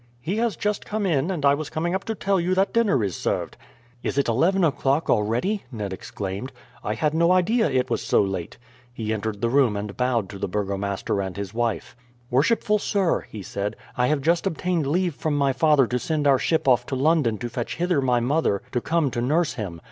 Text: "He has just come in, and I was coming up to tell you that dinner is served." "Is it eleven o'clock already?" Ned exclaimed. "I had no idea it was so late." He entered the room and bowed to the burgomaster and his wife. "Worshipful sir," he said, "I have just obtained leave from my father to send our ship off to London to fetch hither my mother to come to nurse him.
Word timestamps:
"He 0.19 0.37
has 0.37 0.55
just 0.55 0.83
come 0.83 1.05
in, 1.05 1.29
and 1.29 1.45
I 1.45 1.53
was 1.53 1.69
coming 1.69 1.93
up 1.93 2.05
to 2.05 2.15
tell 2.15 2.39
you 2.39 2.55
that 2.55 2.73
dinner 2.73 3.03
is 3.03 3.15
served." 3.15 3.55
"Is 4.01 4.17
it 4.17 4.27
eleven 4.27 4.63
o'clock 4.63 5.11
already?" 5.11 5.63
Ned 5.71 5.93
exclaimed. 5.93 6.51
"I 6.83 6.95
had 6.95 7.13
no 7.13 7.31
idea 7.31 7.69
it 7.69 7.91
was 7.91 8.01
so 8.01 8.23
late." 8.23 8.57
He 8.91 9.13
entered 9.13 9.41
the 9.41 9.49
room 9.49 9.77
and 9.77 9.95
bowed 9.95 10.27
to 10.29 10.39
the 10.39 10.47
burgomaster 10.47 11.21
and 11.21 11.37
his 11.37 11.53
wife. 11.53 11.95
"Worshipful 12.31 12.79
sir," 12.79 13.27
he 13.29 13.43
said, 13.43 13.75
"I 13.95 14.07
have 14.07 14.21
just 14.21 14.47
obtained 14.47 14.87
leave 14.87 15.13
from 15.13 15.37
my 15.37 15.53
father 15.53 15.85
to 15.85 15.99
send 15.99 16.25
our 16.25 16.39
ship 16.39 16.67
off 16.67 16.83
to 16.87 16.95
London 16.95 17.37
to 17.37 17.47
fetch 17.47 17.75
hither 17.75 18.01
my 18.01 18.19
mother 18.19 18.63
to 18.71 18.81
come 18.81 19.11
to 19.11 19.21
nurse 19.21 19.53
him. 19.53 19.79